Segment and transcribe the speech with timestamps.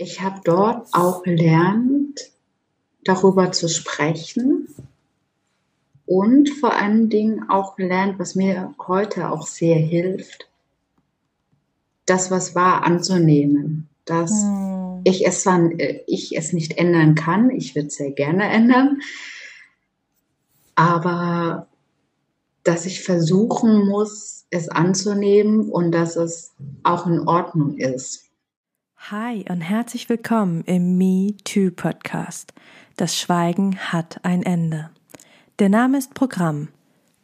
[0.00, 2.18] ich habe dort auch gelernt,
[3.04, 4.66] darüber zu sprechen
[6.06, 10.48] und vor allen Dingen auch gelernt, was mir heute auch sehr hilft,
[12.06, 13.88] das, was war, anzunehmen.
[14.06, 15.02] Dass hm.
[15.04, 15.70] ich, es zwar,
[16.06, 19.00] ich es nicht ändern kann, ich würde es sehr gerne ändern,
[20.76, 21.66] aber
[22.64, 26.52] dass ich versuchen muss, es anzunehmen und dass es
[26.84, 28.29] auch in Ordnung ist.
[29.10, 32.52] Hi und herzlich willkommen im Me Too Podcast.
[32.96, 34.90] Das Schweigen hat ein Ende.
[35.58, 36.68] Der Name ist Programm.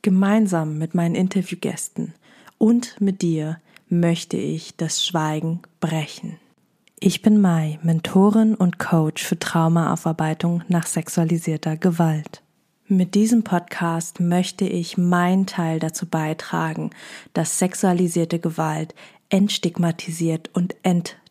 [0.03, 2.13] Gemeinsam mit meinen Interviewgästen
[2.59, 6.41] und mit dir möchte ich das Schweigen brechen.
[6.99, 12.43] Ich bin Mai, Mentorin und Coach für Traumaaufarbeitung nach sexualisierter Gewalt.
[12.89, 16.91] Mit diesem Podcast möchte ich meinen Teil dazu beitragen,
[17.33, 18.93] dass sexualisierte Gewalt
[19.29, 20.75] entstigmatisiert und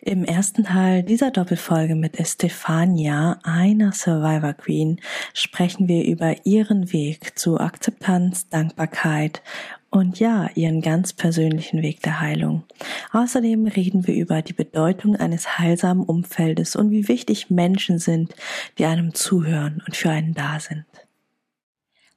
[0.00, 5.00] Im ersten Teil dieser Doppelfolge mit Estefania, einer Survivor Queen,
[5.34, 9.42] sprechen wir über ihren Weg zu Akzeptanz, Dankbarkeit
[9.90, 12.62] und ja, ihren ganz persönlichen Weg der Heilung.
[13.12, 18.36] Außerdem reden wir über die Bedeutung eines heilsamen Umfeldes und wie wichtig Menschen sind,
[18.78, 20.84] die einem zuhören und für einen da sind.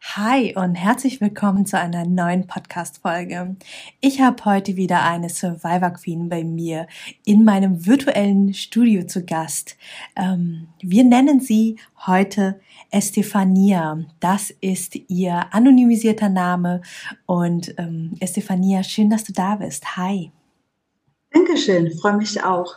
[0.04, 3.56] Hi und herzlich willkommen zu einer neuen Podcast-Folge.
[4.02, 6.88] Ich habe heute wieder eine Survivor Queen bei mir
[7.24, 9.78] in meinem virtuellen Studio zu Gast.
[10.16, 14.04] Ähm, wir nennen sie heute Estefania.
[14.20, 16.82] Das ist ihr anonymisierter Name.
[17.28, 19.98] Und ähm, Estefania, schön, dass du da bist.
[19.98, 20.32] Hi.
[21.30, 22.74] Dankeschön, freue mich auch.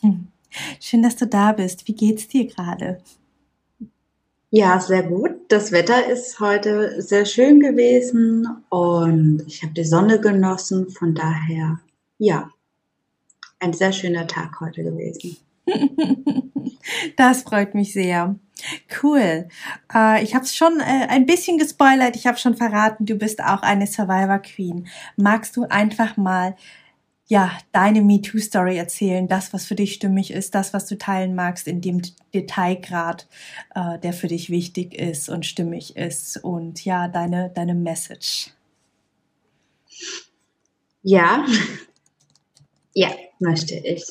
[0.00, 0.26] Hm.
[0.80, 1.86] Schön, dass du da bist.
[1.86, 3.00] Wie geht's dir gerade?
[4.50, 5.31] Ja, sehr gut.
[5.52, 10.88] Das Wetter ist heute sehr schön gewesen und ich habe die Sonne genossen.
[10.88, 11.78] Von daher,
[12.16, 12.48] ja,
[13.60, 15.36] ein sehr schöner Tag heute gewesen.
[17.16, 18.34] Das freut mich sehr.
[19.02, 19.48] Cool.
[19.94, 22.16] Äh, ich habe es schon äh, ein bisschen gespoilert.
[22.16, 24.88] Ich habe schon verraten, du bist auch eine Survivor Queen.
[25.16, 26.56] Magst du einfach mal
[27.32, 31.66] ja, deine MeToo-Story erzählen, das, was für dich stimmig ist, das, was du teilen magst,
[31.66, 32.02] in dem
[32.34, 33.26] Detailgrad,
[33.74, 38.50] äh, der für dich wichtig ist und stimmig ist und ja, deine, deine Message.
[41.02, 41.46] Ja,
[42.92, 44.04] ja, möchte ich.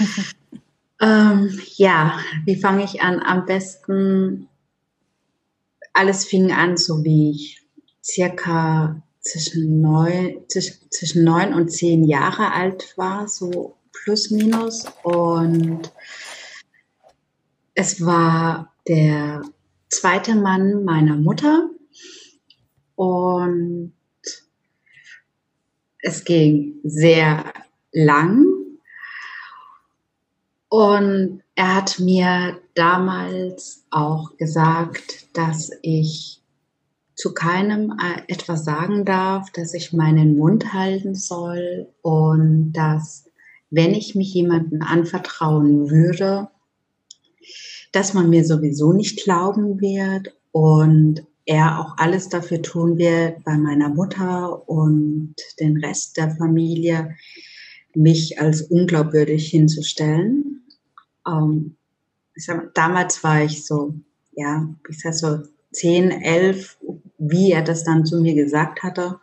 [1.00, 3.20] ähm, ja, wie fange ich an?
[3.20, 4.48] Am besten,
[5.92, 7.62] alles fing an, so wie ich
[8.02, 9.00] circa
[9.30, 14.86] zwischen neun, zwischen neun und zehn Jahre alt war, so plus minus.
[15.02, 15.92] Und
[17.74, 19.42] es war der
[19.90, 21.70] zweite Mann meiner Mutter.
[22.96, 23.92] Und
[26.02, 27.52] es ging sehr
[27.92, 28.46] lang.
[30.68, 36.42] Und er hat mir damals auch gesagt, dass ich
[37.18, 43.24] zu keinem äh, etwas sagen darf, dass ich meinen Mund halten soll und dass,
[43.70, 46.48] wenn ich mich jemandem anvertrauen würde,
[47.90, 53.56] dass man mir sowieso nicht glauben wird und er auch alles dafür tun wird, bei
[53.58, 57.16] meiner Mutter und den Rest der Familie
[57.96, 60.62] mich als unglaubwürdig hinzustellen.
[61.26, 61.74] Ähm,
[62.36, 63.94] sag, damals war ich so,
[64.36, 65.38] ja, ich sag so
[65.72, 66.78] 10, 11,
[67.18, 69.20] wie er das dann zu mir gesagt hatte,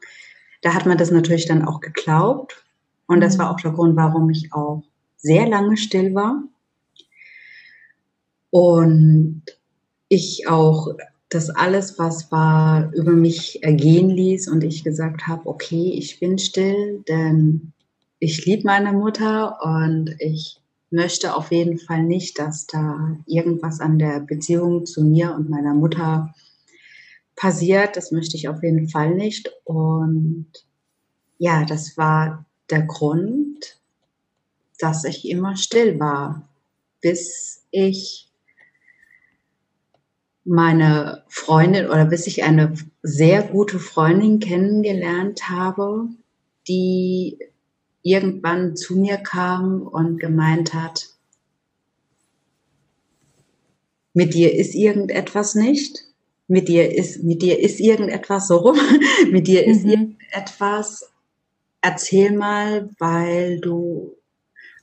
[0.62, 2.64] da hat man das natürlich dann auch geglaubt.
[3.08, 4.84] Und das war auch der Grund, warum ich auch
[5.18, 6.44] sehr lange still war.
[8.50, 9.44] Und
[10.08, 10.96] ich auch
[11.30, 16.38] das alles, was war, über mich ergehen ließ und ich gesagt habe, okay, ich bin
[16.38, 17.74] still, denn
[18.20, 20.62] ich liebe meine Mutter und ich
[20.96, 25.74] möchte auf jeden Fall nicht, dass da irgendwas an der Beziehung zu mir und meiner
[25.74, 26.34] Mutter
[27.36, 29.52] passiert, das möchte ich auf jeden Fall nicht.
[29.66, 30.48] Und
[31.38, 33.80] ja, das war der Grund,
[34.80, 36.48] dass ich immer still war,
[37.02, 38.32] bis ich
[40.46, 46.08] meine Freundin oder bis ich eine sehr gute Freundin kennengelernt habe,
[46.68, 47.38] die
[48.06, 51.10] irgendwann zu mir kam und gemeint hat,
[54.14, 56.06] mit dir ist irgendetwas nicht,
[56.48, 58.78] mit dir ist, mit dir ist irgendetwas so rum,
[59.32, 59.90] mit dir ist mhm.
[59.90, 61.12] irgendetwas,
[61.82, 64.16] erzähl mal, weil du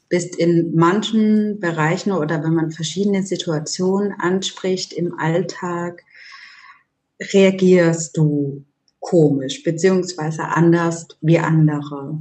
[0.08, 6.02] bist in manchen Bereichen oder wenn man verschiedene Situationen anspricht im Alltag,
[7.32, 8.64] reagierst du
[8.98, 12.20] komisch beziehungsweise anders wie andere.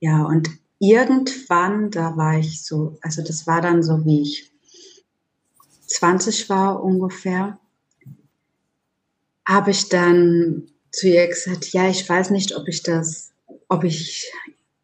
[0.00, 4.52] Ja, und irgendwann, da war ich so, also das war dann so, wie ich
[5.86, 7.58] 20 war ungefähr,
[9.46, 13.32] habe ich dann zu ihr gesagt, ja, ich weiß nicht, ob ich das,
[13.68, 14.30] ob ich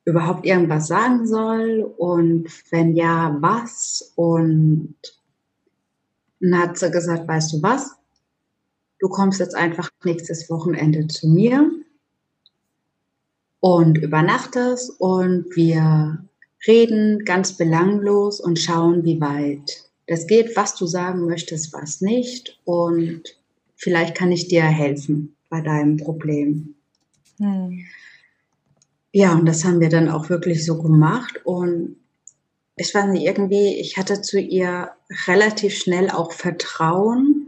[0.05, 4.13] überhaupt irgendwas sagen soll und wenn ja, was?
[4.17, 4.97] Und
[6.41, 7.93] dann hat sie gesagt, weißt du was?
[8.99, 11.71] Du kommst jetzt einfach nächstes Wochenende zu mir
[13.63, 16.19] und übernachtest und wir
[16.67, 22.59] reden ganz belanglos und schauen, wie weit das geht, was du sagen möchtest, was nicht
[22.65, 23.23] und
[23.77, 26.75] vielleicht kann ich dir helfen bei deinem Problem.
[27.39, 27.85] Hm.
[29.13, 31.41] Ja, und das haben wir dann auch wirklich so gemacht.
[31.45, 31.97] Und
[32.77, 34.91] ich weiß nicht, irgendwie, ich hatte zu ihr
[35.29, 37.42] relativ schnell auch Vertrauen,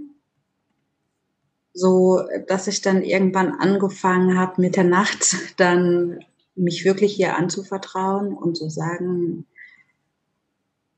[1.74, 6.20] so dass ich dann irgendwann angefangen habe, mit der Nacht dann
[6.54, 9.46] mich wirklich ihr anzuvertrauen und zu sagen,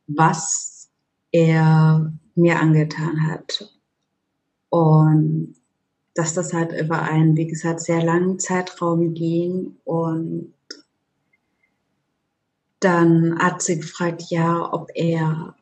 [0.07, 0.91] was
[1.33, 3.73] er mir angetan hat.
[4.69, 5.55] Und
[6.15, 10.53] dass das halt über einen, wie gesagt, sehr langen Zeitraum ging und
[12.81, 15.55] dann hat sie gefragt, ja, ob er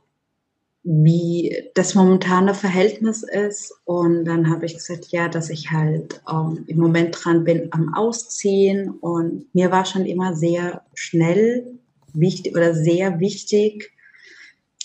[0.85, 3.75] wie das momentane Verhältnis ist.
[3.85, 7.95] Und dann habe ich gesagt, ja, dass ich halt ähm, im Moment dran bin am
[7.95, 8.91] Ausziehen.
[8.91, 11.79] Und mir war schon immer sehr schnell
[12.13, 13.93] wichtig oder sehr wichtig,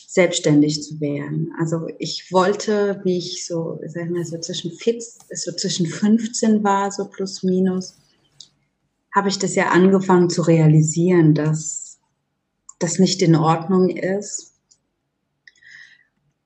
[0.07, 1.51] selbstständig zu werden.
[1.59, 6.91] Also ich wollte, wie ich so, sag ich mal, so zwischen, so zwischen 15 war,
[6.91, 7.97] so plus minus,
[9.13, 11.99] habe ich das ja angefangen zu realisieren, dass
[12.79, 14.53] das nicht in Ordnung ist.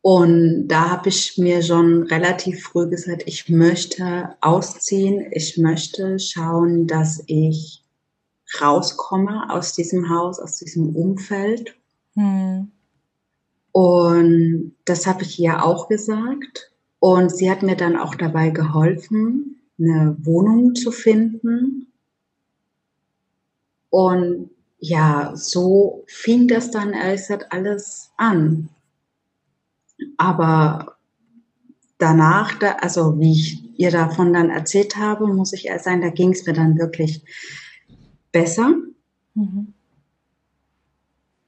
[0.03, 6.87] Und da habe ich mir schon relativ früh gesagt, ich möchte ausziehen, ich möchte schauen,
[6.87, 7.85] dass ich
[8.59, 11.77] rauskomme aus diesem Haus, aus diesem Umfeld.
[12.15, 12.69] Hm.
[13.71, 16.73] Und das habe ich ihr auch gesagt.
[16.99, 21.87] Und sie hat mir dann auch dabei geholfen, eine Wohnung zu finden.
[23.89, 28.67] Und ja, so fing das dann ehrlich gesagt alles an.
[30.17, 30.95] Aber
[31.97, 36.09] danach, da, also wie ich ihr davon dann erzählt habe, muss ich ehrlich sagen, da
[36.09, 37.23] ging es mir dann wirklich
[38.31, 38.73] besser.
[39.33, 39.73] Mhm.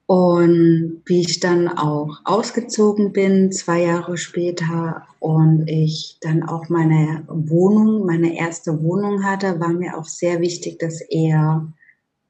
[0.07, 7.23] Und wie ich dann auch ausgezogen bin, zwei Jahre später, und ich dann auch meine
[7.27, 11.65] Wohnung, meine erste Wohnung hatte, war mir auch sehr wichtig, dass er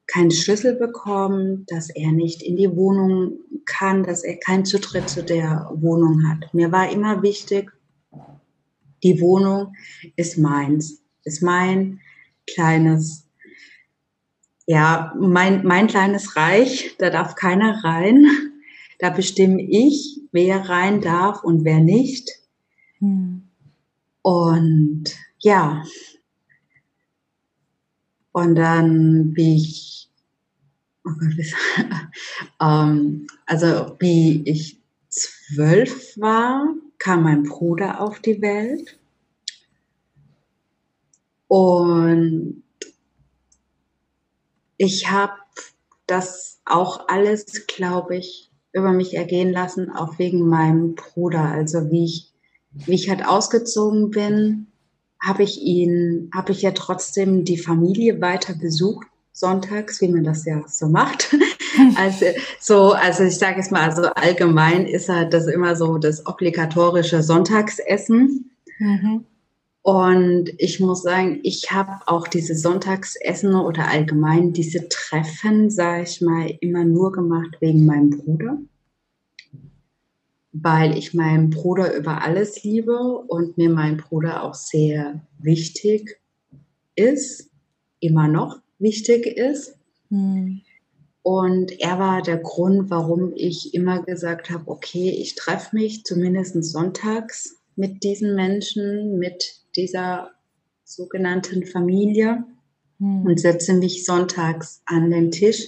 [0.08, 5.24] keinen Schlüssel bekommen, dass er nicht in die Wohnung kann, dass er keinen Zutritt zu
[5.24, 6.54] der Wohnung hat.
[6.54, 7.72] Mir war immer wichtig,
[9.04, 9.74] die Wohnung
[10.16, 12.00] ist meins, ist mein
[12.48, 13.28] kleines,
[14.68, 18.28] ja, mein, mein kleines Reich, da darf keiner rein.
[18.98, 22.30] Da bestimme ich, wer rein darf und wer nicht.
[23.00, 23.50] Hm.
[24.22, 25.04] Und
[25.40, 25.84] ja,
[28.32, 29.95] und dann, wie ich,
[32.62, 38.98] ähm, also wie ich zwölf war, kam mein Bruder auf die Welt.
[41.48, 42.64] Und
[44.78, 45.34] ich habe
[46.08, 51.46] das auch alles, glaube ich, über mich ergehen lassen, auch wegen meinem Bruder.
[51.46, 52.34] Also wie ich,
[52.72, 54.68] wie ich halt ausgezogen bin,
[55.22, 60.46] habe ich ihn, habe ich ja trotzdem die Familie weiter besucht, sonntags, wie man das
[60.46, 61.36] ja so macht.
[61.98, 62.26] Also,
[62.58, 67.22] so, also ich sage es mal, also allgemein ist halt das immer so das obligatorische
[67.22, 68.50] Sonntagsessen.
[68.80, 69.26] Mhm.
[69.82, 76.22] Und ich muss sagen, ich habe auch diese Sonntagsessen oder allgemein diese Treffen, sage ich
[76.22, 78.58] mal, immer nur gemacht wegen meinem Bruder
[80.58, 86.22] weil ich meinen Bruder über alles liebe und mir mein Bruder auch sehr wichtig
[86.96, 87.52] ist,
[88.00, 89.76] immer noch wichtig ist.
[90.10, 90.62] Mhm.
[91.24, 96.64] Und er war der Grund, warum ich immer gesagt habe, okay, ich treffe mich zumindest
[96.64, 100.30] sonntags mit diesen Menschen, mit dieser
[100.84, 102.46] sogenannten Familie
[103.00, 103.26] hm.
[103.26, 105.64] und setze mich sonntags an den Tisch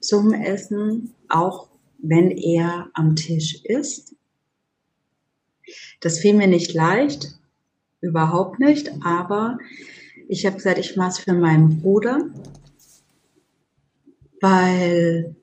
[0.00, 4.16] zum Essen, auch wenn er am Tisch ist.
[6.00, 7.38] Das fiel mir nicht leicht,
[8.00, 9.58] überhaupt nicht, aber
[10.28, 12.30] ich habe gesagt, ich mache es für meinen Bruder
[14.40, 15.34] weil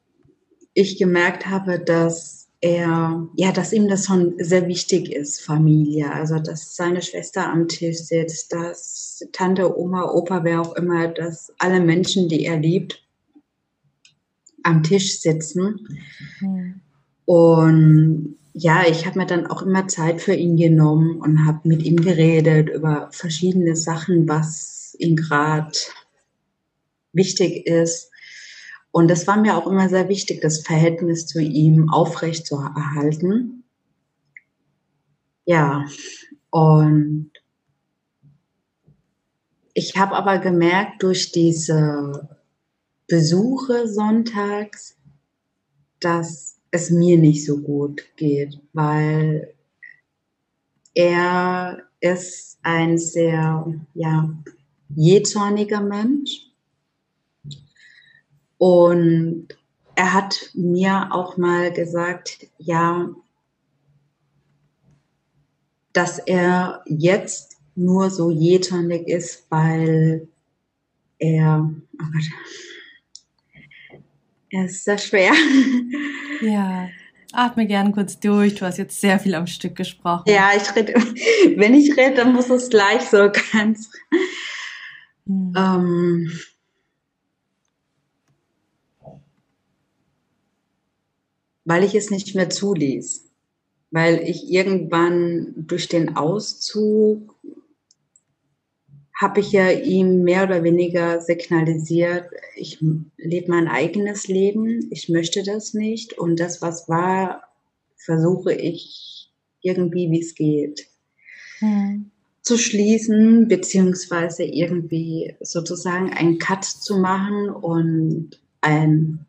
[0.74, 6.12] ich gemerkt habe, dass er, ja, dass ihm das schon sehr wichtig ist, Familie.
[6.12, 11.54] Also, dass seine Schwester am Tisch sitzt, dass Tante, Oma, Opa, wer auch immer, dass
[11.60, 13.04] alle Menschen, die er liebt,
[14.64, 15.88] am Tisch sitzen.
[16.40, 16.82] Mhm.
[17.26, 21.84] Und ja, ich habe mir dann auch immer Zeit für ihn genommen und habe mit
[21.84, 25.72] ihm geredet über verschiedene Sachen, was ihm gerade
[27.12, 28.12] wichtig ist.
[28.92, 33.66] Und das war mir auch immer sehr wichtig, das Verhältnis zu ihm aufrecht zu erhalten.
[35.44, 35.86] Ja,
[36.50, 37.32] und
[39.74, 42.38] ich habe aber gemerkt, durch diese
[43.08, 44.96] Besuche sonntags,
[46.00, 49.54] dass es mir nicht so gut geht, weil
[50.94, 54.30] er ist ein sehr ja,
[54.94, 56.52] jähzorniger Mensch.
[58.58, 59.48] Und
[59.96, 63.10] er hat mir auch mal gesagt, ja,
[65.94, 70.28] dass er jetzt nur so jähzornig ist, weil
[71.20, 72.75] er, oh Gott,
[74.56, 75.34] er ist sehr schwer.
[76.42, 76.90] Ja,
[77.32, 78.56] atme gern kurz durch.
[78.56, 80.26] Du hast jetzt sehr viel am Stück gesprochen.
[80.28, 80.94] Ja, ich rede,
[81.56, 83.90] wenn ich rede, dann muss es gleich so ganz.
[85.26, 85.54] Hm.
[85.56, 86.32] Ähm,
[91.64, 93.32] weil ich es nicht mehr zuließ.
[93.92, 97.35] Weil ich irgendwann durch den Auszug
[99.20, 102.80] habe ich ja ihm mehr oder weniger signalisiert, ich
[103.18, 107.44] lebe mein eigenes Leben, ich möchte das nicht und das, was war,
[107.96, 109.32] versuche ich
[109.62, 110.88] irgendwie, wie es geht,
[111.60, 112.12] hm.
[112.42, 119.26] zu schließen, beziehungsweise irgendwie sozusagen einen Cut zu machen und ein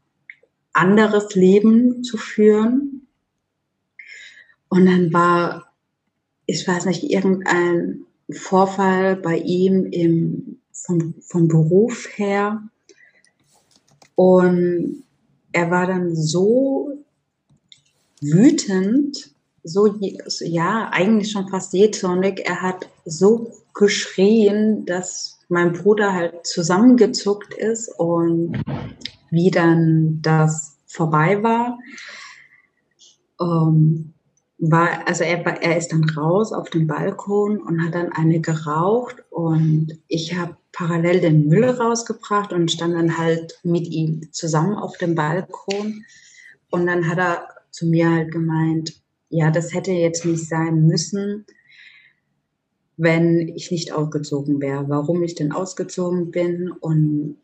[0.73, 3.07] anderes Leben zu führen.
[4.69, 5.73] Und dann war,
[6.45, 12.63] ich weiß nicht, irgendein Vorfall bei ihm im, vom, vom Beruf her.
[14.15, 15.05] Und
[15.53, 16.93] er war dann so
[18.21, 19.99] wütend, so,
[20.41, 22.43] ja, eigentlich schon fast jähzornig.
[22.45, 28.63] Er hat so geschrien, dass mein Bruder halt zusammengezuckt ist und
[29.31, 31.79] wie dann das vorbei war,
[33.41, 34.13] ähm,
[34.59, 39.17] war, also er, er ist dann raus auf den Balkon und hat dann eine geraucht
[39.31, 44.97] und ich habe parallel den Müll rausgebracht und stand dann halt mit ihm zusammen auf
[44.99, 46.05] dem Balkon.
[46.71, 48.95] Und dann hat er zu mir halt gemeint,
[49.29, 51.47] ja, das hätte jetzt nicht sein müssen,
[52.97, 57.39] wenn ich nicht ausgezogen wäre, warum ich denn ausgezogen bin und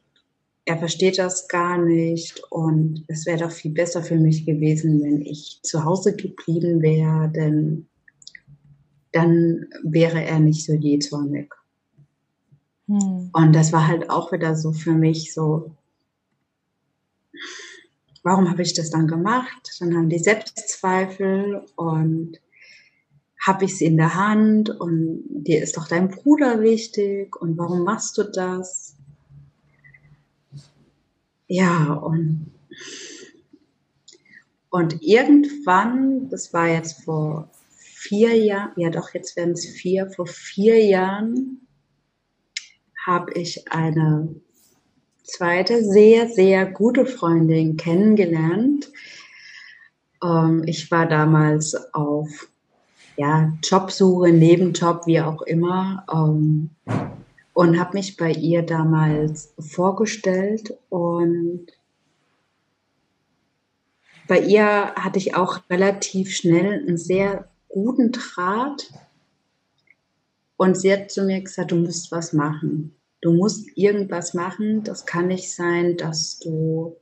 [0.64, 5.20] er versteht das gar nicht und es wäre doch viel besser für mich gewesen, wenn
[5.20, 7.88] ich zu Hause geblieben wäre, denn
[9.10, 11.52] dann wäre er nicht so jähzornig.
[12.86, 13.30] Hm.
[13.32, 15.76] Und das war halt auch wieder so für mich so,
[18.22, 19.76] warum habe ich das dann gemacht?
[19.80, 22.38] Dann haben die Selbstzweifel und
[23.44, 27.82] habe ich sie in der Hand und dir ist doch dein Bruder wichtig und warum
[27.82, 28.91] machst du das?
[31.54, 32.50] Ja, und,
[34.70, 40.26] und irgendwann, das war jetzt vor vier Jahren, ja doch, jetzt werden es vier, vor
[40.26, 41.68] vier Jahren
[43.04, 44.34] habe ich eine
[45.24, 48.90] zweite sehr, sehr gute Freundin kennengelernt.
[50.24, 52.48] Ähm, ich war damals auf
[53.18, 56.06] ja, Jobsuche, Nebenjob, wie auch immer.
[56.10, 56.70] Ähm,
[57.54, 61.66] und habe mich bei ihr damals vorgestellt und
[64.28, 68.90] bei ihr hatte ich auch relativ schnell einen sehr guten Draht
[70.56, 72.94] und sie hat zu mir gesagt, du musst was machen.
[73.20, 74.84] Du musst irgendwas machen.
[74.84, 76.96] Das kann nicht sein, dass du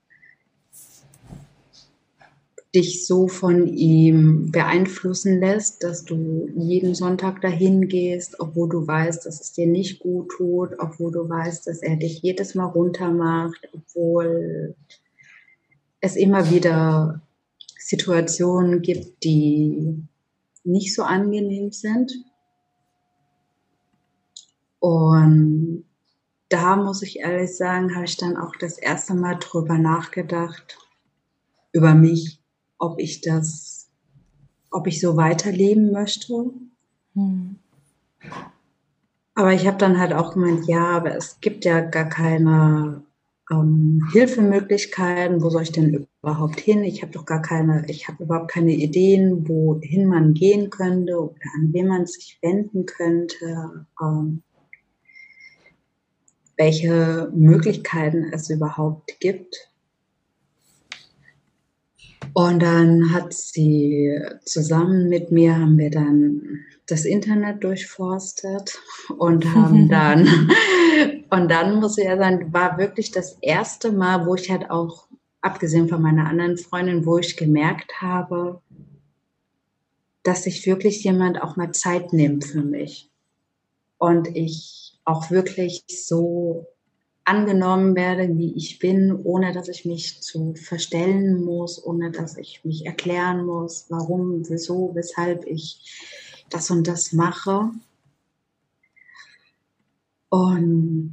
[2.74, 9.26] dich so von ihm beeinflussen lässt, dass du jeden Sonntag dahin gehst, obwohl du weißt,
[9.26, 13.68] dass es dir nicht gut tut, obwohl du weißt, dass er dich jedes Mal runtermacht,
[13.72, 14.76] obwohl
[16.00, 17.22] es immer wieder
[17.76, 20.04] Situationen gibt, die
[20.62, 22.12] nicht so angenehm sind.
[24.78, 25.84] Und
[26.48, 30.78] da muss ich ehrlich sagen, habe ich dann auch das erste Mal drüber nachgedacht,
[31.72, 32.39] über mich
[32.80, 33.88] ob ich das,
[34.72, 36.50] ob ich so weiterleben möchte.
[37.14, 37.56] Hm.
[39.34, 43.04] Aber ich habe dann halt auch gemeint, ja, aber es gibt ja gar keine
[43.50, 45.42] ähm, Hilfemöglichkeiten.
[45.42, 46.82] Wo soll ich denn überhaupt hin?
[46.82, 51.46] Ich habe doch gar keine, ich habe überhaupt keine Ideen, wohin man gehen könnte oder
[51.54, 53.87] an wen man sich wenden könnte.
[54.02, 54.42] Ähm,
[56.56, 59.69] welche Möglichkeiten es überhaupt gibt.
[62.34, 68.78] Und dann hat sie zusammen mit mir, haben wir dann das Internet durchforstet
[69.18, 70.50] und haben dann,
[71.30, 75.06] und dann muss ich ja sagen, war wirklich das erste Mal, wo ich halt auch,
[75.42, 78.60] abgesehen von meiner anderen Freundin, wo ich gemerkt habe,
[80.22, 83.10] dass sich wirklich jemand auch mal Zeit nimmt für mich.
[83.96, 86.66] Und ich auch wirklich so
[87.30, 92.64] angenommen werde, wie ich bin, ohne dass ich mich zu verstellen muss, ohne dass ich
[92.64, 97.70] mich erklären muss, warum, wieso, weshalb ich das und das mache.
[100.28, 101.12] Und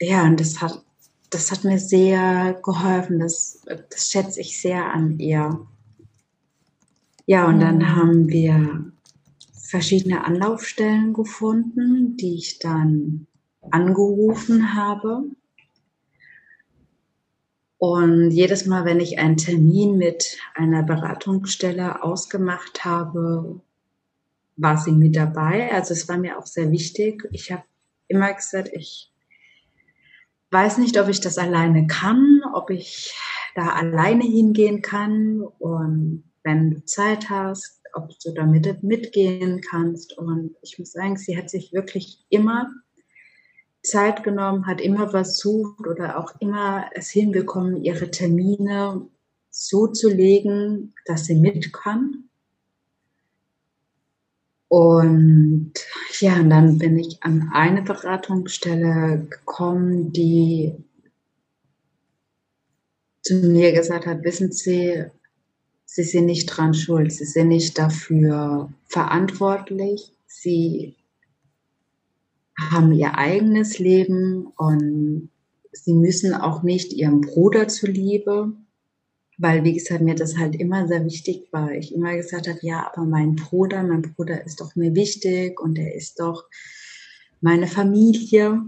[0.00, 0.80] ja, und das hat,
[1.30, 3.18] das hat mir sehr geholfen.
[3.18, 5.66] Das, das schätze ich sehr an ihr.
[7.26, 7.96] Ja, und dann mhm.
[7.96, 8.92] haben wir
[9.52, 13.26] verschiedene Anlaufstellen gefunden, die ich dann
[13.70, 15.24] angerufen habe.
[17.78, 23.60] Und jedes Mal, wenn ich einen Termin mit einer Beratungsstelle ausgemacht habe,
[24.56, 25.72] war sie mit dabei.
[25.72, 27.26] Also es war mir auch sehr wichtig.
[27.32, 27.62] Ich habe
[28.08, 29.10] immer gesagt, ich
[30.50, 33.14] weiß nicht, ob ich das alleine kann, ob ich
[33.54, 35.40] da alleine hingehen kann.
[35.58, 40.16] Und wenn du Zeit hast, ob du damit mitgehen kannst.
[40.18, 42.70] Und ich muss sagen, sie hat sich wirklich immer
[43.82, 49.06] Zeit genommen, hat immer versucht oder auch immer es hinbekommen, ihre Termine
[49.50, 52.24] so zu legen, dass sie mit kann.
[54.68, 55.72] Und
[56.20, 60.76] ja, und dann bin ich an eine Beratungsstelle gekommen, die
[63.22, 65.04] zu mir gesagt hat, wissen Sie,
[65.84, 70.94] Sie sind nicht dran schuld, Sie sind nicht dafür verantwortlich, Sie
[72.70, 75.30] haben ihr eigenes Leben und
[75.72, 78.52] sie müssen auch nicht ihrem Bruder zuliebe,
[79.38, 81.72] weil, wie gesagt, mir das halt immer sehr wichtig war.
[81.72, 85.78] Ich immer gesagt habe, ja, aber mein Bruder, mein Bruder ist doch mir wichtig und
[85.78, 86.44] er ist doch
[87.40, 88.62] meine Familie.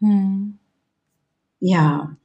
[0.00, 0.58] Hm.
[1.60, 2.16] Ja.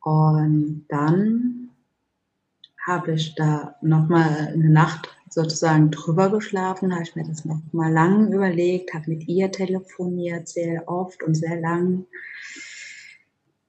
[0.00, 1.70] Und dann
[2.86, 7.92] habe ich da nochmal eine Nacht sozusagen drüber geschlafen, habe ich mir das noch mal
[7.92, 12.06] lang überlegt, habe mit ihr telefoniert, sehr oft und sehr lang,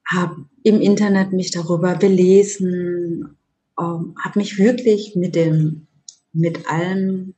[0.05, 3.37] habe im Internet mich darüber belesen,
[3.79, 5.87] ähm, habe mich wirklich mit dem,
[6.33, 7.35] mit allem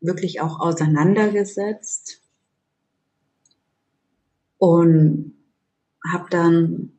[0.00, 2.20] wirklich auch auseinandergesetzt
[4.58, 5.34] und
[6.10, 6.92] habe dann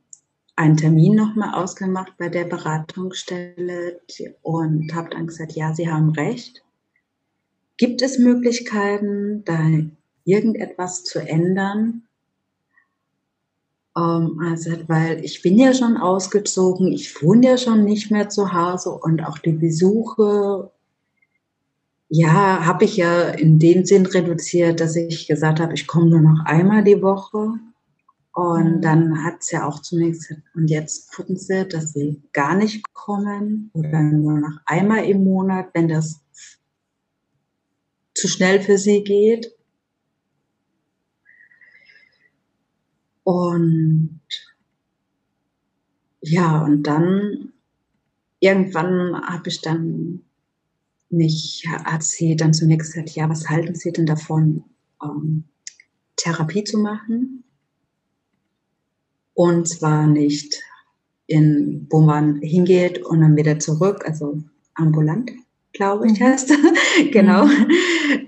[0.55, 4.01] einen Termin nochmal ausgemacht bei der Beratungsstelle
[4.41, 6.63] und habe dann gesagt, ja, Sie haben recht.
[7.77, 9.59] Gibt es Möglichkeiten, da
[10.25, 12.03] irgendetwas zu ändern?
[13.97, 18.53] Ähm, also, weil ich bin ja schon ausgezogen, ich wohne ja schon nicht mehr zu
[18.53, 20.71] Hause und auch die Besuche,
[22.09, 26.21] ja, habe ich ja in dem Sinn reduziert, dass ich gesagt habe, ich komme nur
[26.21, 27.53] noch einmal die Woche
[28.33, 32.55] und dann hat sie auch zu mir gesagt, und jetzt gucken sie, dass sie gar
[32.55, 36.19] nicht kommen oder nur noch einmal im Monat, wenn das
[38.15, 39.55] zu schnell für sie geht.
[43.23, 44.21] Und
[46.21, 47.53] ja, und dann
[48.39, 50.23] irgendwann habe ich dann
[51.09, 54.63] mich, hat sie dann zu mir gesagt, ja, was halten Sie denn davon,
[55.03, 55.43] ähm,
[56.15, 57.43] Therapie zu machen?
[59.33, 60.61] Und zwar nicht
[61.27, 64.41] in, wo man hingeht und dann wieder zurück, also
[64.75, 65.31] ambulant,
[65.71, 66.25] glaube ich, mhm.
[66.25, 66.53] heißt
[67.11, 67.47] genau,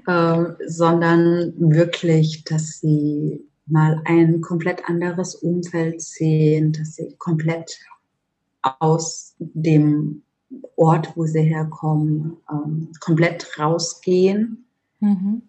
[0.08, 7.78] äh, sondern wirklich, dass sie mal ein komplett anderes Umfeld sehen, dass sie komplett
[8.80, 10.24] aus dem
[10.76, 14.65] Ort, wo sie herkommen, ähm, komplett rausgehen.
[15.00, 15.41] Mhm.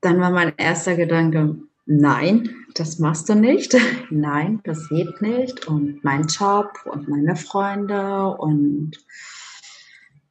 [0.00, 3.76] Dann war mein erster Gedanke, nein, das machst du nicht.
[4.10, 5.66] nein, das geht nicht.
[5.66, 8.98] Und mein Job und meine Freunde und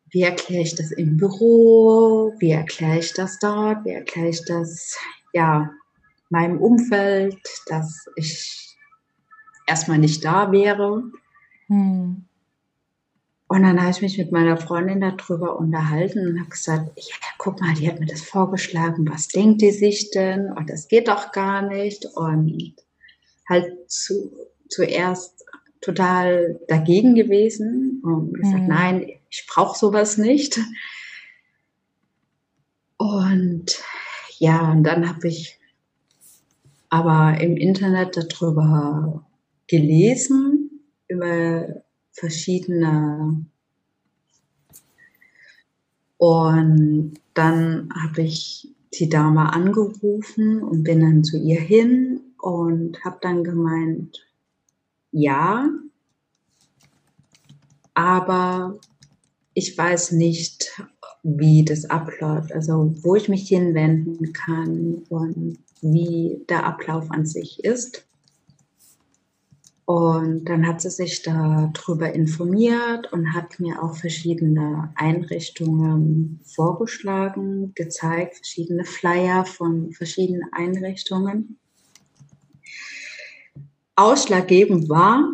[0.10, 2.34] wie erkläre ich das im Büro?
[2.40, 3.86] Wie erkläre ich das dort?
[3.86, 4.98] Wie erkläre ich das,
[5.32, 5.72] ja,
[6.30, 8.76] meinem Umfeld, dass ich
[9.68, 11.04] erstmal nicht da wäre?
[11.68, 12.26] Hm.
[13.52, 17.60] Und dann habe ich mich mit meiner Freundin darüber unterhalten und habe gesagt, ja, guck
[17.60, 20.54] mal, die hat mir das vorgeschlagen, was denkt die sich denn?
[20.54, 22.06] Und das geht doch gar nicht.
[22.16, 22.78] Und
[23.50, 24.32] halt zu,
[24.70, 25.44] zuerst
[25.82, 28.68] total dagegen gewesen und gesagt, mhm.
[28.70, 30.58] nein, ich brauche sowas nicht.
[32.96, 33.84] Und
[34.40, 35.60] ja, und dann habe ich
[36.88, 39.28] aber im Internet darüber
[39.68, 43.46] gelesen, über verschiedene.
[46.18, 53.18] Und dann habe ich die Dame angerufen und bin dann zu ihr hin und habe
[53.22, 54.26] dann gemeint,
[55.12, 55.70] ja,
[57.94, 58.80] aber
[59.54, 60.82] ich weiß nicht,
[61.24, 67.64] wie das abläuft, also wo ich mich hinwenden kann und wie der Ablauf an sich
[67.64, 68.06] ist.
[69.92, 78.38] Und dann hat sie sich darüber informiert und hat mir auch verschiedene Einrichtungen vorgeschlagen, gezeigt,
[78.38, 81.60] verschiedene Flyer von verschiedenen Einrichtungen.
[83.98, 85.30] Ausschlaggebend war,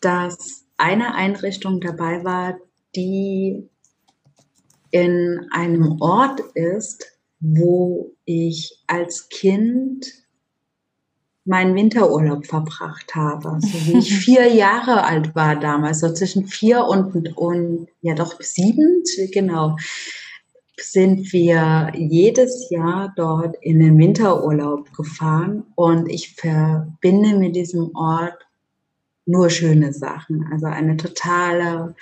[0.00, 2.58] dass eine Einrichtung dabei war,
[2.94, 3.66] die
[4.90, 7.06] in einem Ort ist,
[7.40, 10.04] wo ich als Kind
[11.44, 13.58] meinen Winterurlaub verbracht habe.
[13.60, 18.40] So wie ich vier Jahre alt war damals, so zwischen vier und, und ja doch
[18.40, 19.76] sieben, genau,
[20.82, 28.46] sind wir jedes Jahr dort in den Winterurlaub gefahren und ich verbinde mit diesem Ort
[29.26, 30.48] nur schöne Sachen.
[30.52, 31.94] Also eine totale,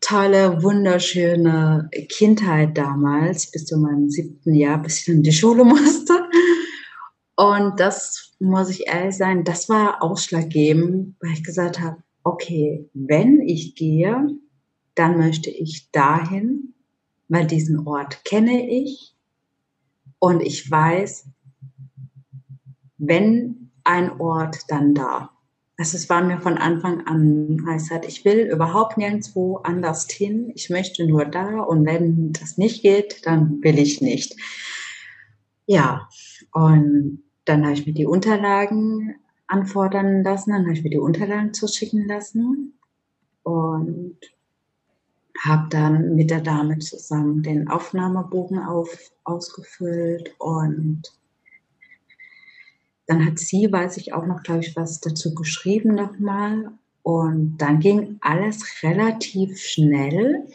[0.00, 6.24] tolle, wunderschöne Kindheit damals, bis zu meinem siebten Jahr, bis ich in die Schule musste.
[7.36, 13.40] Und das muss ich ehrlich sein, das war ausschlaggebend, weil ich gesagt habe, okay, wenn
[13.40, 14.28] ich gehe,
[14.94, 16.74] dann möchte ich dahin,
[17.28, 19.14] weil diesen Ort kenne ich
[20.18, 21.26] und ich weiß,
[22.98, 25.30] wenn ein Ort, dann da.
[25.76, 30.52] Also es war mir von Anfang an, ich sagte, ich will überhaupt nirgendwo anders hin,
[30.54, 34.36] ich möchte nur da und wenn das nicht geht, dann will ich nicht.
[35.66, 36.08] Ja,
[36.52, 41.52] und dann habe ich mir die Unterlagen anfordern lassen, dann habe ich mir die Unterlagen
[41.52, 42.74] zuschicken lassen
[43.42, 44.18] und
[45.44, 51.12] habe dann mit der Dame zusammen den Aufnahmebogen auf, ausgefüllt und
[53.06, 56.72] dann hat sie, weiß ich auch noch, glaube ich, was dazu geschrieben nochmal.
[57.02, 60.46] Und dann ging alles relativ schnell,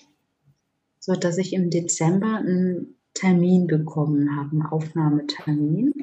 [1.00, 5.94] so dass ich im Dezember einen Termin bekommen habe, einen Aufnahmetermin.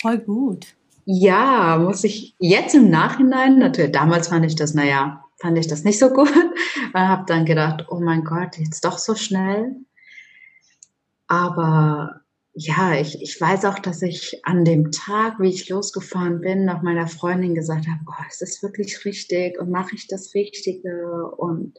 [0.00, 0.66] Voll gut.
[1.04, 5.84] Ja, muss ich jetzt im Nachhinein, natürlich, damals fand ich das, naja, fand ich das
[5.84, 6.32] nicht so gut.
[6.94, 9.76] Und habe dann gedacht, oh mein Gott, jetzt doch so schnell.
[11.28, 12.22] Aber
[12.54, 16.82] ja, ich, ich weiß auch, dass ich an dem Tag, wie ich losgefahren bin, noch
[16.82, 21.78] meiner Freundin gesagt habe, oh, ist das wirklich richtig und mache ich das Richtige und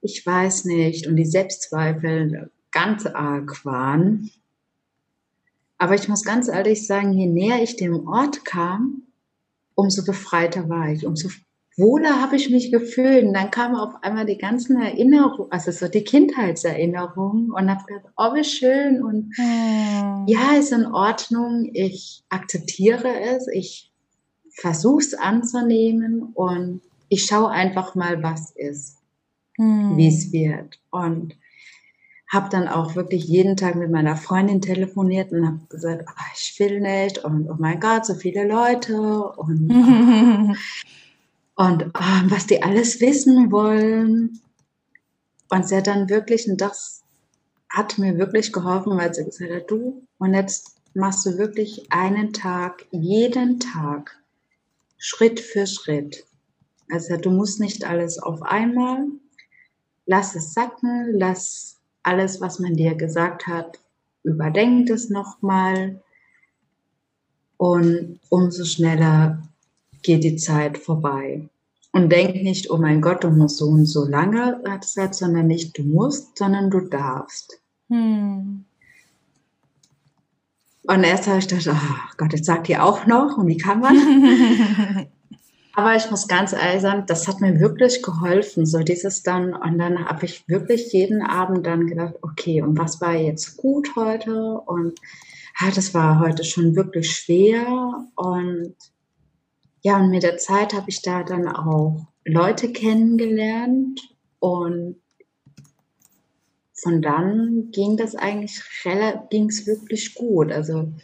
[0.00, 1.06] ich weiß nicht.
[1.06, 4.30] Und die Selbstzweifel ganz arg waren.
[5.78, 9.02] Aber ich muss ganz ehrlich sagen, je näher ich dem Ort kam,
[9.74, 11.28] umso befreiter war ich, umso
[11.76, 13.24] wohler habe ich mich gefühlt.
[13.24, 18.12] Und dann kamen auf einmal die ganzen Erinnerungen, also so die Kindheitserinnerungen und habe gedacht,
[18.16, 20.24] oh, wie schön und hm.
[20.26, 21.68] ja, ist in Ordnung.
[21.72, 23.92] Ich akzeptiere es, ich
[24.58, 28.96] versuche es anzunehmen und ich schaue einfach mal, was ist,
[29.56, 29.96] hm.
[29.96, 30.80] wie es wird.
[30.90, 31.36] Und
[32.28, 36.58] habe dann auch wirklich jeden Tag mit meiner Freundin telefoniert und habe gesagt, oh, ich
[36.58, 39.70] will nicht und oh mein Gott, so viele Leute und,
[41.54, 44.40] und oh, was die alles wissen wollen.
[45.48, 47.04] Und sie hat dann wirklich, und das
[47.68, 52.32] hat mir wirklich geholfen, weil sie gesagt hat, du, und jetzt machst du wirklich einen
[52.32, 54.18] Tag, jeden Tag,
[54.98, 56.24] Schritt für Schritt.
[56.90, 59.06] Also du musst nicht alles auf einmal,
[60.06, 61.75] lass es sacken, lass
[62.06, 63.80] alles, was man dir gesagt hat,
[64.22, 66.00] überdenkt es nochmal
[67.56, 69.42] und umso schneller
[70.02, 71.48] geht die Zeit vorbei.
[71.92, 75.78] Und denk nicht, oh mein Gott, du musst so und so lange Zeit, sondern nicht
[75.78, 77.58] du musst, sondern du darfst.
[77.88, 78.64] Hm.
[80.88, 83.80] Und erst habe ich gedacht, oh Gott, jetzt sagt ihr auch noch und wie kann
[83.80, 83.96] man?
[85.76, 89.52] Aber ich muss ganz ehrlich sagen, das hat mir wirklich geholfen, so dieses dann.
[89.52, 93.94] Und dann habe ich wirklich jeden Abend dann gedacht, okay, und was war jetzt gut
[93.94, 94.58] heute?
[94.64, 94.98] Und
[95.60, 98.06] ja, das war heute schon wirklich schwer.
[98.14, 98.74] Und
[99.82, 104.00] ja, und mit der Zeit habe ich da dann auch Leute kennengelernt
[104.38, 104.96] und
[106.72, 108.62] von dann ging das eigentlich
[109.28, 110.52] ging es wirklich gut.
[110.52, 110.94] Also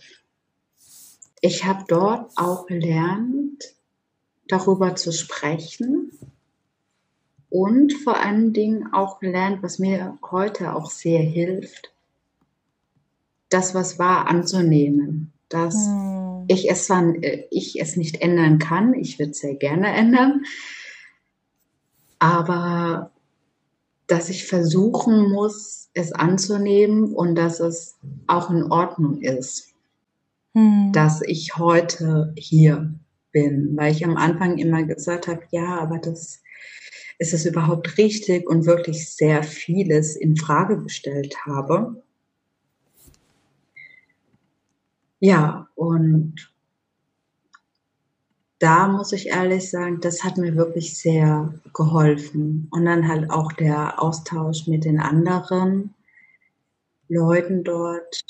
[1.42, 3.74] ich habe dort auch gelernt,
[4.52, 6.12] darüber zu sprechen
[7.48, 11.92] und vor allen Dingen auch gelernt, was mir heute auch sehr hilft,
[13.48, 15.32] das, was war, anzunehmen.
[15.48, 16.44] Dass hm.
[16.48, 17.14] ich, es zwar,
[17.50, 20.44] ich es nicht ändern kann, ich würde es sehr gerne ändern,
[22.18, 23.10] aber
[24.06, 29.74] dass ich versuchen muss, es anzunehmen und dass es auch in Ordnung ist,
[30.54, 30.90] hm.
[30.92, 32.94] dass ich heute hier
[33.32, 36.42] bin, weil ich am Anfang immer gesagt habe, ja, aber das
[37.18, 42.02] ist es überhaupt richtig und wirklich sehr vieles in Frage gestellt habe.
[45.20, 46.52] Ja, und
[48.58, 52.68] da muss ich ehrlich sagen, das hat mir wirklich sehr geholfen.
[52.72, 55.94] Und dann halt auch der Austausch mit den anderen
[57.08, 58.24] Leuten dort,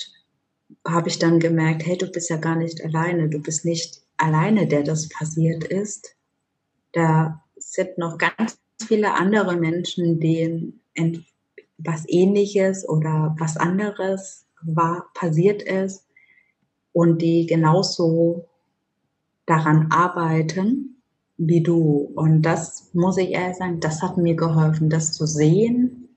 [0.86, 4.66] habe ich dann gemerkt, hey, du bist ja gar nicht alleine, du bist nicht alleine,
[4.66, 6.16] der das passiert ist.
[6.92, 10.80] Da sind noch ganz viele andere Menschen, denen
[11.78, 16.06] was ähnliches oder was anderes war, passiert ist
[16.92, 18.48] und die genauso
[19.46, 21.02] daran arbeiten
[21.36, 22.12] wie du.
[22.14, 26.16] Und das muss ich ehrlich sagen, das hat mir geholfen, das zu sehen,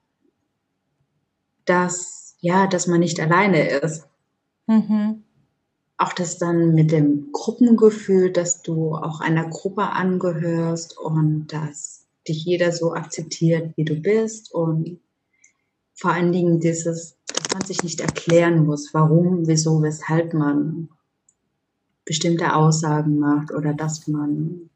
[1.65, 4.07] dass, ja, dass man nicht alleine ist.
[4.67, 5.24] Mhm
[5.97, 12.43] auch das dann mit dem Gruppengefühl, dass du auch einer Gruppe angehörst und dass dich
[12.43, 14.99] jeder so akzeptiert, wie du bist und
[15.93, 20.89] vor allen Dingen dieses, dass man sich nicht erklären muss, warum, wieso, weshalb man
[22.03, 24.69] bestimmte Aussagen macht oder dass man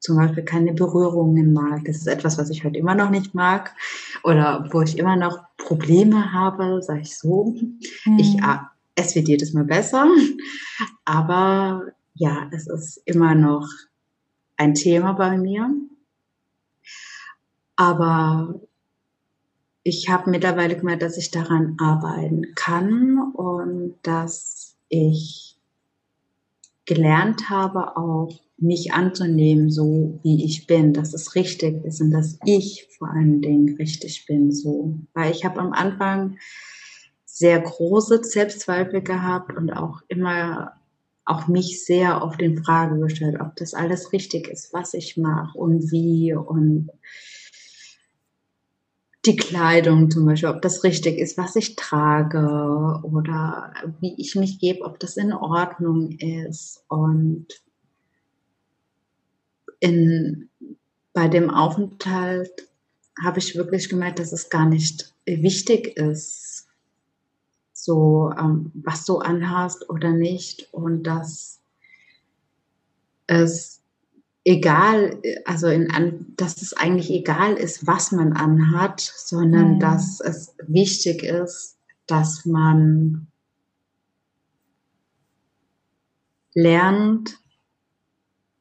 [0.00, 1.84] zum Beispiel keine Berührungen mag.
[1.86, 3.74] Das ist etwas, was ich heute immer noch nicht mag
[4.22, 7.54] oder wo ich immer noch Probleme habe, sage ich so.
[8.04, 8.18] Mhm.
[8.18, 8.42] Ich
[8.94, 10.08] es wird jedes Mal besser,
[11.04, 13.68] aber ja, es ist immer noch
[14.56, 15.70] ein Thema bei mir.
[17.76, 18.60] Aber
[19.82, 25.56] ich habe mittlerweile gemerkt, dass ich daran arbeiten kann und dass ich
[26.86, 32.38] gelernt habe, auch mich anzunehmen, so wie ich bin, dass es richtig ist und dass
[32.44, 34.94] ich vor allen Dingen richtig bin, so.
[35.12, 36.38] Weil ich habe am Anfang
[37.34, 40.74] sehr große Selbstzweifel gehabt und auch immer
[41.24, 45.58] auch mich sehr auf den Frage gestellt, ob das alles richtig ist, was ich mache
[45.58, 46.90] und wie und
[49.26, 54.60] die Kleidung zum Beispiel, ob das richtig ist, was ich trage oder wie ich mich
[54.60, 56.84] gebe, ob das in Ordnung ist.
[56.86, 57.46] Und
[59.80, 60.50] in,
[61.12, 62.68] bei dem Aufenthalt
[63.24, 66.53] habe ich wirklich gemerkt, dass es gar nicht wichtig ist,
[67.84, 71.60] so, ähm, was du anhast oder nicht und dass
[73.26, 73.82] es
[74.42, 79.80] egal, also in, dass es eigentlich egal ist, was man anhat, sondern mhm.
[79.80, 83.26] dass es wichtig ist, dass man
[86.54, 87.38] lernt,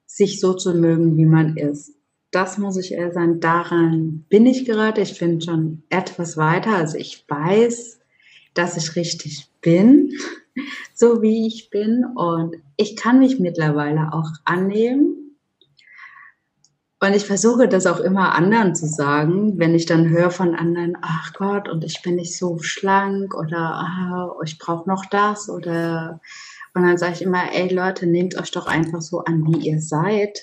[0.06, 1.94] sich so zu mögen, wie man ist.
[2.30, 5.00] Das muss ich eher sagen, daran bin ich gerade.
[5.02, 6.76] Ich bin schon etwas weiter.
[6.76, 8.03] Also ich weiß,
[8.54, 10.12] dass ich richtig bin,
[10.94, 12.06] so wie ich bin.
[12.16, 15.38] Und ich kann mich mittlerweile auch annehmen.
[17.00, 20.98] Und ich versuche das auch immer anderen zu sagen, wenn ich dann höre von anderen,
[21.02, 26.22] ach Gott, und ich bin nicht so schlank oder ah, ich brauche noch das oder
[26.74, 29.82] und dann sage ich immer, ey Leute, nehmt euch doch einfach so an, wie ihr
[29.82, 30.39] seid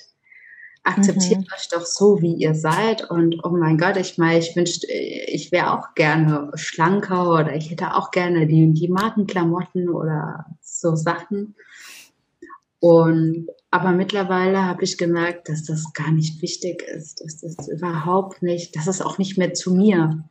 [0.83, 1.47] akzeptiert mhm.
[1.53, 3.09] euch doch so, wie ihr seid.
[3.09, 7.69] Und oh mein Gott, ich meine, ich wünschte, ich wäre auch gerne schlanker oder ich
[7.69, 11.55] hätte auch gerne die, die Markenklamotten oder so Sachen.
[12.79, 18.41] Und aber mittlerweile habe ich gemerkt, dass das gar nicht wichtig ist, dass das überhaupt
[18.41, 20.27] nicht, dass es auch nicht mehr zu mir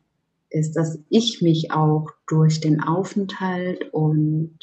[0.49, 4.59] ist, dass ich mich auch durch den Aufenthalt und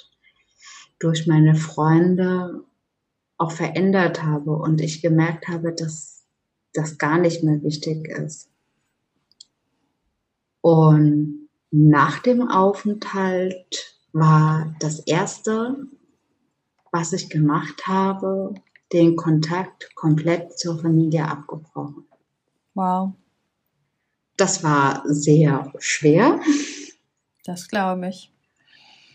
[0.98, 2.62] durch meine Freunde
[3.38, 6.27] auch verändert habe und ich gemerkt habe, dass
[6.74, 8.51] das gar nicht mehr wichtig ist.
[10.61, 15.87] Und nach dem Aufenthalt war das erste,
[16.90, 18.55] was ich gemacht habe,
[18.92, 22.07] den Kontakt komplett zur Familie abgebrochen.
[22.74, 23.12] Wow.
[24.37, 26.40] Das war sehr schwer.
[27.44, 28.33] Das glaube ich.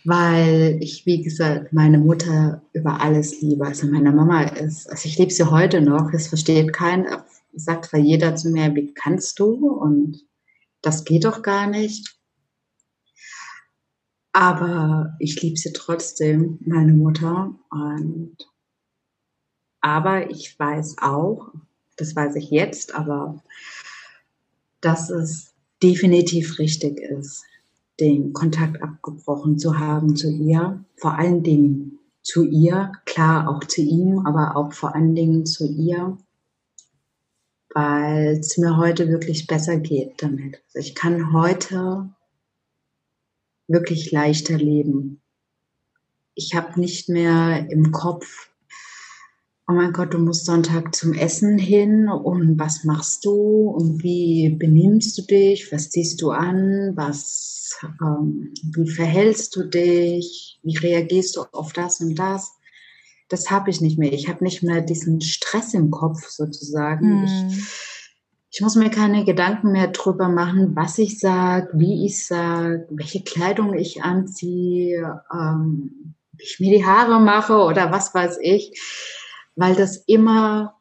[0.06, 3.66] Weil ich, wie gesagt, meine Mutter über alles liebe.
[3.66, 6.12] Also meine Mama ist, also ich liebe sie heute noch.
[6.13, 9.70] Es versteht keiner, sagt zwar jeder zu mir, wie kannst du?
[9.70, 10.26] Und
[10.82, 12.18] das geht doch gar nicht.
[14.34, 17.54] Aber ich liebe sie trotzdem, meine Mutter.
[17.70, 18.36] Und
[19.80, 21.52] aber ich weiß auch,
[21.98, 23.44] das weiß ich jetzt, aber
[24.82, 27.44] dass es definitiv richtig ist,
[28.04, 33.82] den Kontakt abgebrochen zu haben zu ihr, vor allen Dingen zu ihr, klar auch zu
[33.82, 36.18] ihm, aber auch vor allen Dingen zu ihr,
[37.74, 40.62] weil es mir heute wirklich besser geht damit.
[40.68, 42.10] Also ich kann heute
[43.68, 45.22] wirklich leichter leben.
[46.36, 48.50] Ich habe nicht mehr im Kopf,
[49.67, 54.56] oh mein Gott, du musst Sonntag zum Essen hin und was machst du und wie
[54.60, 61.38] benimmst du dich, was ziehst du an, was, ähm, wie verhältst du dich, wie reagierst
[61.38, 62.52] du auf das und das.
[63.30, 64.12] Das habe ich nicht mehr.
[64.12, 67.26] Ich habe nicht mehr diesen Stress im Kopf sozusagen.
[67.26, 67.47] Hm.
[67.47, 67.63] Ich,
[68.52, 73.23] ich muss mir keine Gedanken mehr drüber machen, was ich sage, wie ich sage, welche
[73.23, 78.78] Kleidung ich anziehe, ähm, wie ich mir die Haare mache oder was weiß ich
[79.56, 80.80] weil das immer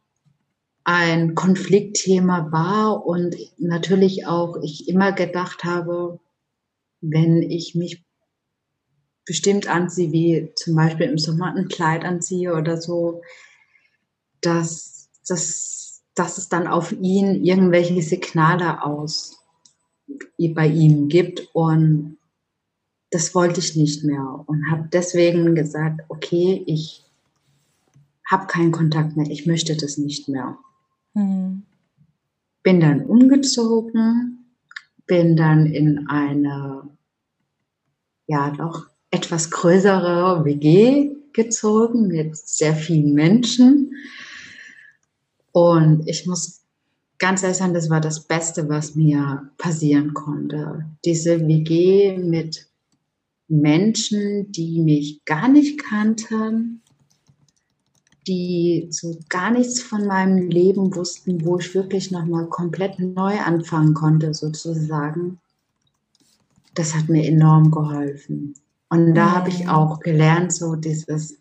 [0.85, 6.19] ein Konfliktthema war und natürlich auch ich immer gedacht habe,
[7.01, 8.05] wenn ich mich
[9.25, 13.23] bestimmt anziehe, wie zum Beispiel im Sommer ein Kleid anziehe oder so,
[14.41, 19.39] dass, dass, dass es dann auf ihn irgendwelche Signale aus
[20.39, 22.19] bei ihm gibt und
[23.11, 27.02] das wollte ich nicht mehr und habe deswegen gesagt, okay, ich
[28.33, 30.59] habe keinen Kontakt mehr, ich möchte das nicht mehr.
[31.15, 31.63] Mhm.
[32.63, 34.47] Bin dann umgezogen,
[35.07, 36.89] bin dann in eine,
[38.27, 43.93] ja, doch etwas größere WG gezogen mit sehr vielen Menschen.
[45.53, 46.63] Und ich muss
[47.19, 50.87] ganz ehrlich sagen, das war das Beste, was mir passieren konnte.
[51.05, 52.69] Diese WG mit
[53.49, 56.82] Menschen, die mich gar nicht kannten,
[58.27, 63.95] die so gar nichts von meinem Leben wussten, wo ich wirklich nochmal komplett neu anfangen
[63.95, 65.39] konnte, sozusagen.
[66.75, 68.55] Das hat mir enorm geholfen.
[68.89, 71.39] Und da habe ich auch gelernt, so dieses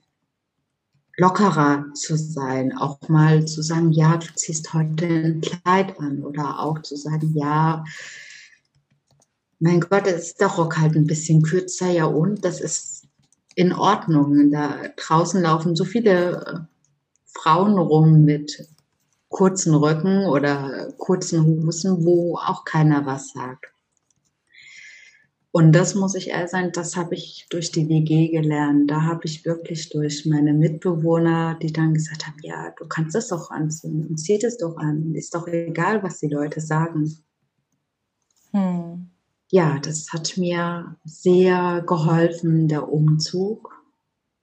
[1.17, 6.59] lockerer zu sein, auch mal zu sagen, ja, du ziehst heute ein Kleid an oder
[6.59, 7.83] auch zu sagen, ja,
[9.59, 13.03] mein Gott, ist der Rock halt ein bisschen kürzer, ja und das ist
[13.55, 14.51] in Ordnung.
[14.51, 16.67] Da draußen laufen so viele
[17.33, 18.67] Frauen rum mit
[19.29, 23.71] kurzen Röcken oder kurzen Hosen, wo auch keiner was sagt.
[25.53, 28.89] Und das muss ich ehrlich sein, das habe ich durch die WG gelernt.
[28.89, 33.27] Da habe ich wirklich durch meine Mitbewohner, die dann gesagt haben, ja, du kannst es
[33.27, 35.13] doch anziehen und zieh es doch an.
[35.13, 37.17] Ist doch egal, was die Leute sagen.
[38.51, 39.09] Hm.
[39.49, 43.75] Ja, das hat mir sehr geholfen, der Umzug.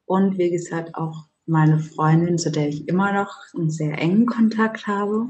[0.04, 4.86] Und wie gesagt, auch meine Freundin, zu der ich immer noch einen sehr engen Kontakt
[4.86, 5.28] habe,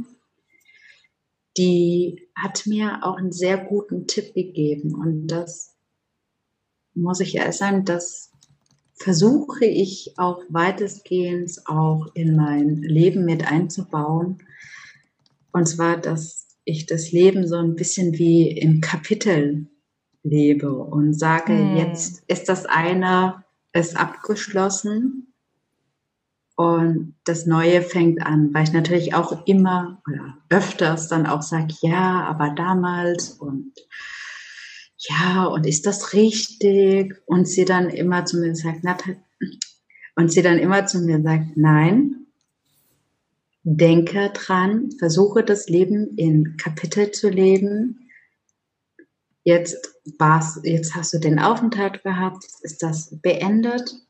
[1.56, 4.94] die hat mir auch einen sehr guten Tipp gegeben.
[4.94, 5.74] Und das
[6.94, 8.32] muss ich ehrlich sagen, das
[8.94, 14.38] versuche ich auch weitestgehend auch in mein Leben mit einzubauen.
[15.52, 19.68] Und zwar, dass ich das Leben so ein bisschen wie in Kapitel
[20.22, 21.76] lebe und sage, hm.
[21.76, 25.27] jetzt ist das eine, ist abgeschlossen
[26.58, 31.72] und das Neue fängt an, weil ich natürlich auch immer oder öfters dann auch sage,
[31.82, 33.74] ja, aber damals und
[34.96, 37.14] ja, und ist das richtig?
[37.26, 38.84] Und sie dann immer zu mir sagt,
[40.16, 42.26] und sie dann immer zu mir sagt, nein,
[43.62, 48.10] denke dran, versuche das Leben in Kapitel zu leben.
[49.44, 54.07] Jetzt war's, jetzt hast du den Aufenthalt gehabt, ist das beendet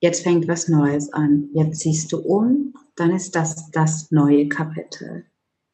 [0.00, 1.48] jetzt fängt was Neues an.
[1.52, 5.24] Jetzt siehst du um, dann ist das das neue Kapitel.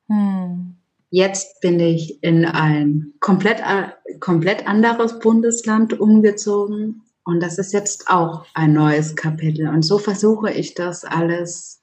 [0.08, 0.76] Hm.
[1.10, 8.08] Jetzt bin ich in ein komplett, äh, komplett anderes Bundesland umgezogen und das ist jetzt
[8.08, 9.68] auch ein neues Kapitel.
[9.68, 11.82] Und so versuche ich das alles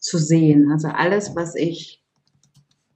[0.00, 0.70] zu sehen.
[0.70, 2.04] Also alles, was ich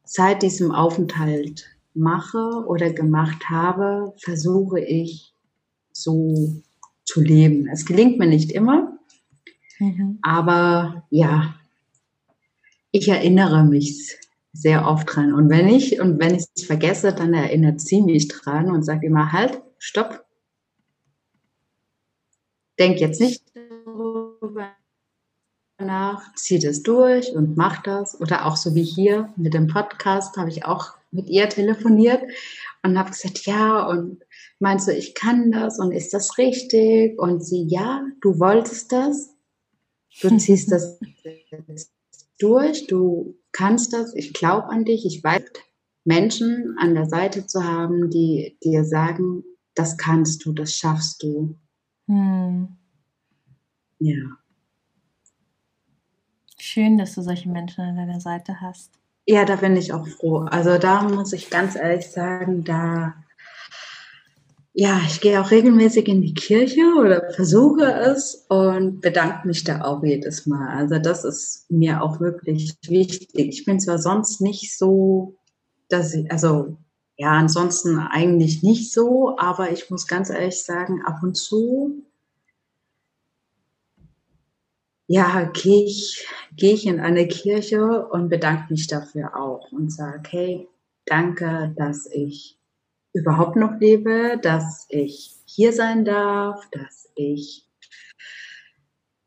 [0.04, 5.34] seit diesem Aufenthalt mache oder gemacht habe, versuche ich
[5.92, 6.62] so
[7.04, 7.68] zu leben.
[7.68, 8.98] Es gelingt mir nicht immer,
[9.78, 10.18] mhm.
[10.22, 11.54] aber ja,
[12.90, 14.18] ich erinnere mich
[14.52, 15.32] sehr oft dran.
[15.32, 19.02] Und wenn ich und wenn ich es vergesse, dann erinnert sie mich dran und sagt
[19.02, 20.24] immer halt, stopp.
[22.78, 24.72] Denk jetzt nicht darüber
[25.78, 28.20] nach, zieh das durch und mach das.
[28.20, 32.22] Oder auch so wie hier mit dem Podcast habe ich auch mit ihr telefoniert
[32.82, 34.22] und habe gesagt, ja, und
[34.58, 37.18] meinst du, ich kann das und ist das richtig?
[37.18, 39.34] Und sie, ja, du wolltest das,
[40.20, 40.98] du ziehst das
[42.38, 45.44] durch, du kannst das, ich glaube an dich, ich weiß,
[46.04, 51.56] Menschen an der Seite zu haben, die dir sagen, das kannst du, das schaffst du.
[52.08, 52.76] Hm.
[54.00, 54.36] Ja.
[56.58, 59.01] Schön, dass du solche Menschen an deiner Seite hast.
[59.26, 60.46] Ja, da bin ich auch froh.
[60.50, 63.14] Also da muss ich ganz ehrlich sagen, da
[64.74, 69.82] ja, ich gehe auch regelmäßig in die Kirche oder versuche es und bedanke mich da
[69.82, 70.74] auch jedes Mal.
[70.74, 73.30] Also das ist mir auch wirklich wichtig.
[73.34, 75.36] Ich bin zwar sonst nicht so,
[75.90, 76.78] dass ich, also
[77.18, 82.06] ja, ansonsten eigentlich nicht so, aber ich muss ganz ehrlich sagen, ab und zu,
[85.12, 90.22] ja, gehe ich, gehe ich in eine Kirche und bedanke mich dafür auch und sage,
[90.30, 90.68] hey,
[91.04, 92.58] danke, dass ich
[93.12, 97.68] überhaupt noch lebe, dass ich hier sein darf, dass ich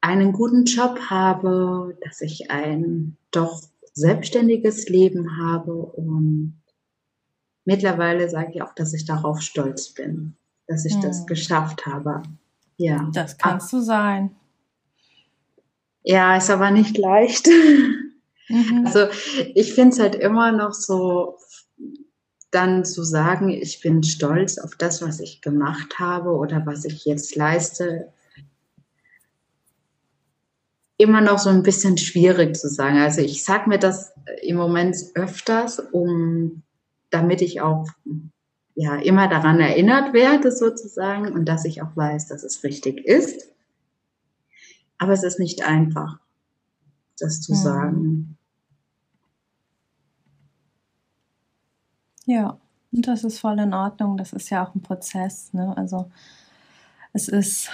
[0.01, 3.61] einen guten Job habe, dass ich ein doch
[3.93, 6.63] selbstständiges Leben habe und
[7.63, 11.01] mittlerweile sage ich auch, dass ich darauf stolz bin, dass ich hm.
[11.01, 12.23] das geschafft habe.
[12.77, 13.07] Ja.
[13.13, 14.35] Das kannst du sein.
[16.05, 17.49] Ja, ist aber nicht leicht.
[18.47, 18.83] Mhm.
[18.85, 19.07] Also
[19.55, 21.37] ich finde es halt immer noch so
[22.51, 27.05] dann zu sagen, ich bin stolz auf das, was ich gemacht habe oder was ich
[27.05, 28.13] jetzt leiste,
[30.97, 32.99] immer noch so ein bisschen schwierig zu sagen.
[32.99, 36.61] Also ich sage mir das im Moment öfters, um
[37.09, 37.87] damit ich auch
[38.75, 43.54] ja immer daran erinnert werde sozusagen und dass ich auch weiß, dass es richtig ist.
[44.97, 46.19] Aber es ist nicht einfach,
[47.19, 47.59] das zu hm.
[47.59, 48.37] sagen.
[52.25, 52.57] Ja,
[52.91, 54.17] und das ist voll in Ordnung.
[54.17, 55.53] Das ist ja auch ein Prozess.
[55.53, 55.75] Ne?
[55.77, 56.09] Also
[57.13, 57.69] es ist,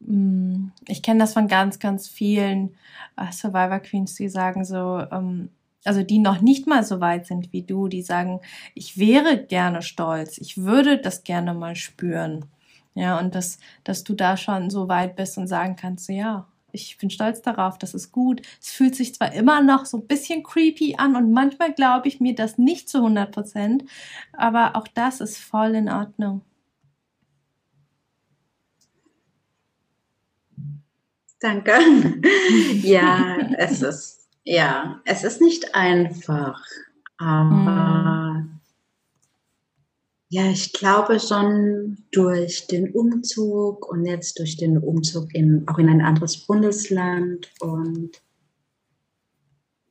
[0.00, 2.76] mm, ich kenne das von ganz, ganz vielen
[3.16, 5.50] äh, Survivor Queens, die sagen so, ähm,
[5.84, 8.40] also die noch nicht mal so weit sind wie du, die sagen,
[8.74, 12.44] ich wäre gerne stolz, ich würde das gerne mal spüren.
[12.98, 16.48] Ja, und dass, dass du da schon so weit bist und sagen kannst, so, ja,
[16.72, 18.42] ich bin stolz darauf, das ist gut.
[18.60, 22.18] Es fühlt sich zwar immer noch so ein bisschen creepy an und manchmal glaube ich
[22.18, 23.84] mir das nicht zu 100 Prozent,
[24.32, 26.42] aber auch das ist voll in Ordnung.
[31.38, 31.72] Danke.
[32.82, 36.60] ja, es ist, ja, es ist nicht einfach,
[37.16, 38.37] aber mm.
[40.30, 45.88] Ja, ich glaube schon durch den Umzug und jetzt durch den Umzug in, auch in
[45.88, 48.10] ein anderes Bundesland und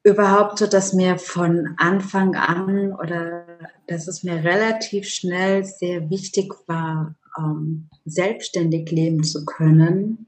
[0.03, 3.47] überhaupt so, dass mir von Anfang an oder
[3.87, 10.27] dass es mir relativ schnell sehr wichtig war, ähm, selbstständig leben zu können.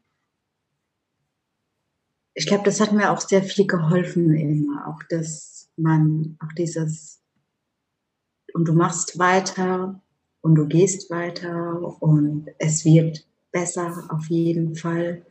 [2.34, 7.19] Ich glaube, das hat mir auch sehr viel geholfen immer, auch dass man, auch dieses
[8.60, 10.02] und du machst weiter
[10.42, 15.26] und du gehst weiter und es wird besser auf jeden Fall.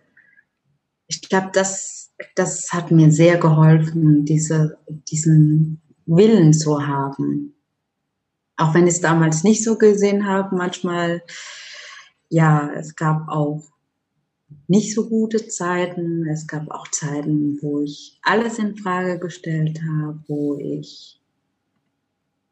[1.09, 4.79] Ich glaube, das, das hat mir sehr geholfen, diese,
[5.11, 7.55] diesen Willen zu haben.
[8.57, 11.23] Auch wenn ich es damals nicht so gesehen habe, manchmal,
[12.31, 13.63] ja, es gab auch
[14.69, 16.27] nicht so gute Zeiten.
[16.27, 21.18] Es gab auch Zeiten, wo ich alles in Frage gestellt habe, wo ich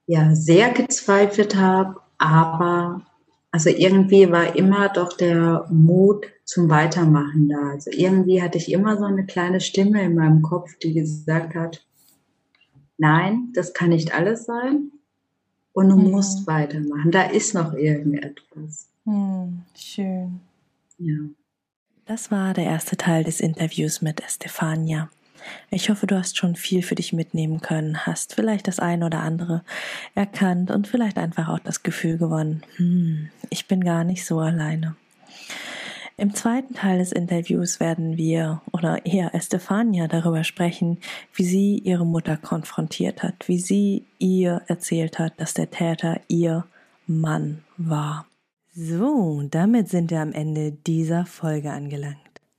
[0.06, 3.02] ja sehr gezweifelt habe, aber
[3.50, 7.70] also irgendwie war immer doch der Mut zum Weitermachen da.
[7.70, 11.84] Also irgendwie hatte ich immer so eine kleine Stimme in meinem Kopf, die gesagt hat,
[12.98, 14.92] nein, das kann nicht alles sein
[15.72, 16.10] und du mhm.
[16.10, 17.10] musst weitermachen.
[17.10, 18.88] Da ist noch irgendetwas.
[19.04, 20.40] Mhm, schön.
[20.98, 21.18] Ja.
[22.06, 25.10] Das war der erste Teil des Interviews mit Estefania.
[25.70, 29.20] Ich hoffe, du hast schon viel für dich mitnehmen können, hast vielleicht das eine oder
[29.20, 29.62] andere
[30.14, 34.96] erkannt und vielleicht einfach auch das Gefühl gewonnen, hm, ich bin gar nicht so alleine.
[36.18, 40.98] Im zweiten Teil des Interviews werden wir oder eher Estefania darüber sprechen,
[41.34, 46.64] wie sie ihre Mutter konfrontiert hat, wie sie ihr erzählt hat, dass der Täter ihr
[47.06, 48.26] Mann war.
[48.74, 52.25] So, damit sind wir am Ende dieser Folge angelangt.